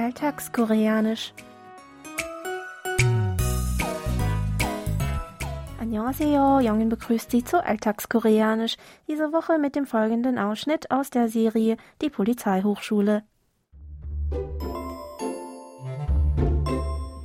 [0.00, 1.32] Alltagskoreanisch.
[5.78, 8.76] Annyeonghaseyo, Jongin begrüßt Sie zu Alltagskoreanisch.
[9.08, 13.22] Diese Woche mit dem folgenden Ausschnitt aus der Serie Die Polizeihochschule.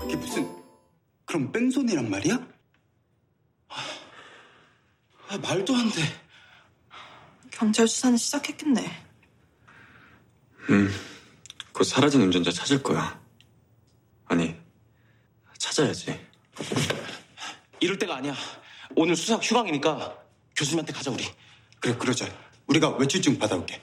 [0.06, 0.48] 이게 무슨
[1.26, 2.36] 그럼 뺑소니란 말이야?
[3.70, 3.76] 아,
[5.30, 6.02] 아, 말도 안 돼.
[7.52, 8.84] 경찰 수사는 시작했겠네.
[11.77, 13.21] 곧 사라진 운전자 찾을 거야.
[14.25, 14.55] 아니,
[15.59, 16.19] 찾아야지.
[17.81, 18.35] 이럴 때가 아니야.
[18.95, 20.17] 오늘 수석 휴강이니까
[20.57, 21.23] 교수님한테 가자 우리.
[21.79, 22.27] 그래 그러자.
[22.67, 23.79] 우리가 외출증 받아올게.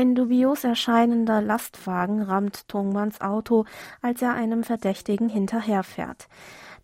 [0.00, 3.66] Ein dubios erscheinender Lastwagen rammt Tongmans Auto,
[4.00, 6.26] als er einem Verdächtigen hinterherfährt.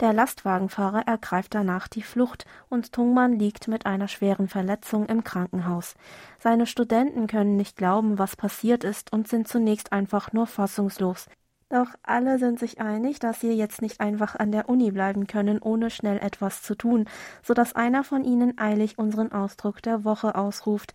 [0.00, 5.94] Der Lastwagenfahrer ergreift danach die Flucht und Tungmann liegt mit einer schweren Verletzung im Krankenhaus.
[6.40, 11.26] Seine Studenten können nicht glauben, was passiert ist und sind zunächst einfach nur fassungslos.
[11.68, 15.58] Doch alle sind sich einig, dass sie jetzt nicht einfach an der Uni bleiben können,
[15.60, 17.08] ohne schnell etwas zu tun,
[17.42, 20.94] so dass einer von ihnen eilig unseren Ausdruck der Woche ausruft.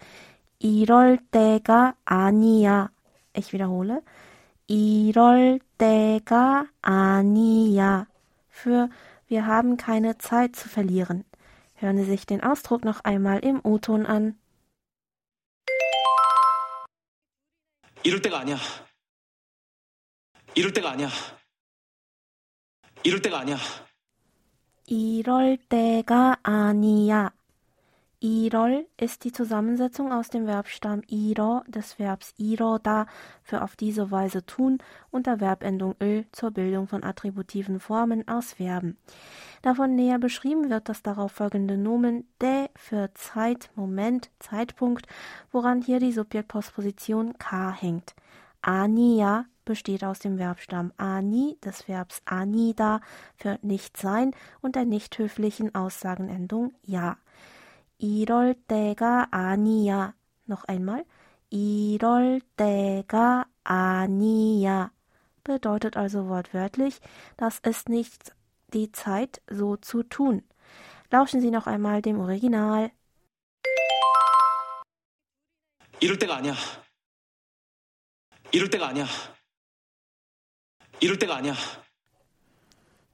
[0.61, 2.91] 이럴 때가 아니야.
[3.37, 4.03] Ich wiederhole.
[4.67, 8.07] 이럴 때가 아니야.
[8.49, 8.89] Für
[9.29, 11.25] wir haben keine Zeit zu verlieren.
[11.75, 14.39] Hören Sie sich den Ausdruck noch einmal im O-Ton an.
[18.03, 18.57] 이럴 때가 아니야.
[20.55, 21.09] 이럴 때가 아니야.
[23.05, 23.59] 이럴 때가 아니야.
[24.87, 27.33] 이럴 때가 아니야.
[28.24, 33.08] Irol ist die Zusammensetzung aus dem Verbstamm iro des Verbs iroda
[33.42, 34.78] für auf diese Weise tun
[35.10, 39.00] und der Verbendung ö zur Bildung von attributiven Formen aus Verben.
[39.64, 45.08] Davon näher beschrieben wird das darauf folgende Nomen de für Zeit, Moment, Zeitpunkt,
[45.52, 48.14] woran hier die Subjektpostposition k hängt.
[48.62, 53.02] Ania besteht aus dem Verbstamm ani des Verbs anida
[53.36, 57.18] für nicht sein und der nicht höflichen Aussagenendung ja.
[58.01, 60.15] 이럴 때가 아니야.
[60.49, 61.05] Noch einmal.
[61.51, 64.91] 이럴 때가 아니야.
[65.45, 67.01] Bedeutet also wortwörtlich,
[67.37, 68.35] das ist nicht
[68.73, 70.43] die Zeit, so zu tun.
[71.11, 72.91] Lauschen Sie noch einmal dem Original.
[76.01, 76.55] 이럴 때가 아니야.
[78.53, 79.07] 이럴 때가 아니야.
[81.01, 81.55] 이럴 때가 아니야.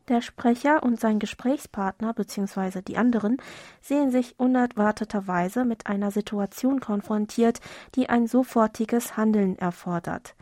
[0.08, 2.82] Der Sprecher und sein Gesprächspartner bzw.
[2.82, 3.38] die anderen
[3.82, 7.60] sehen sich unerwarteterweise mit einer Situation konfrontiert,
[7.96, 10.36] die ein sofortiges Handeln erfordert.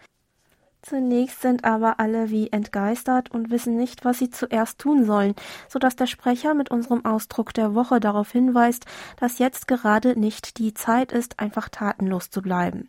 [0.87, 5.33] Zunächst sind aber alle wie entgeistert und wissen nicht, was sie zuerst tun sollen,
[5.67, 8.85] so dass der Sprecher mit unserem Ausdruck der Woche darauf hinweist,
[9.17, 12.87] dass jetzt gerade nicht die Zeit ist, einfach tatenlos zu bleiben.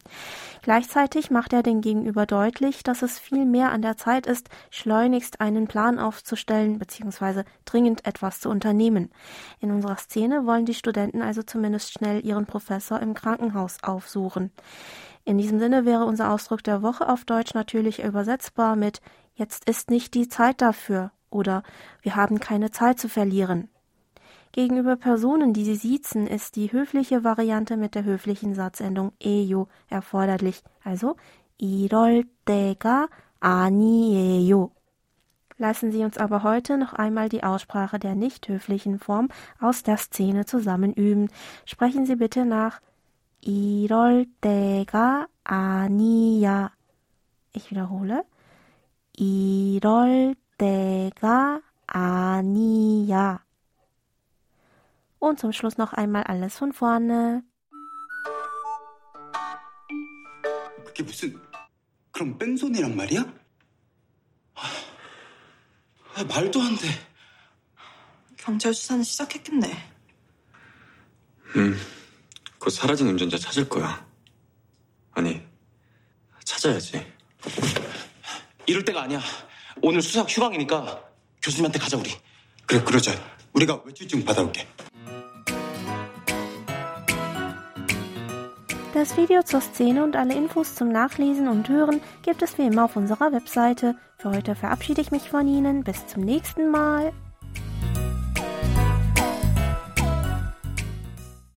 [0.60, 5.40] Gleichzeitig macht er den Gegenüber deutlich, dass es viel mehr an der Zeit ist, schleunigst
[5.40, 7.44] einen Plan aufzustellen bzw.
[7.64, 9.10] dringend etwas zu unternehmen.
[9.58, 14.50] In unserer Szene wollen die Studenten also zumindest schnell ihren Professor im Krankenhaus aufsuchen.
[15.25, 19.01] In diesem Sinne wäre unser Ausdruck der Woche auf Deutsch natürlich übersetzbar mit
[19.33, 21.63] Jetzt ist nicht die Zeit dafür oder
[22.01, 23.69] Wir haben keine Zeit zu verlieren.
[24.51, 30.61] Gegenüber Personen, die sie siezen, ist die höfliche Variante mit der höflichen Satzendung eyo erforderlich,
[30.83, 31.15] also
[31.57, 33.07] 이럴 때가
[33.39, 34.71] 아니에요.
[35.57, 39.29] Lassen Sie uns aber heute noch einmal die Aussprache der nicht höflichen Form
[39.59, 41.29] aus der Szene zusammen üben.
[41.65, 42.81] Sprechen Sie bitte nach
[43.46, 46.74] 이럴 때가 아니야.
[47.54, 48.24] Ich wiederhole.
[49.12, 53.44] 이럴 때가 아니야.
[55.20, 57.44] Und zum Schluss noch einmal alles von vorne.
[60.84, 61.40] 그게 무슨
[62.10, 63.20] 그럼 뺑소니란 말이야?
[64.54, 64.62] 아,
[66.16, 66.88] 아, 말도 안 돼.
[68.36, 69.68] 경찰 수사는 시작했겠네.
[72.66, 74.04] 곧 사라진 운전자 찾을 거야.
[75.12, 75.40] 아니,
[76.42, 77.00] 찾아야지.
[78.66, 79.20] 이럴 때가 아니야.
[79.80, 81.00] 오늘 수석 휴강이니까
[81.44, 82.10] 교수님한테 가자 우리.
[82.66, 83.12] 그래 그러자.
[83.52, 84.66] 우리가 외출증 받아올게.
[88.92, 92.86] Das Video zur Szene und alle Infos zum Nachlesen und Hören gibt es wie immer
[92.86, 93.94] auf unserer Webseite.
[94.18, 95.84] Für heute verabschiede ich mich von Ihnen.
[95.84, 97.12] Bis zum nächsten Mal.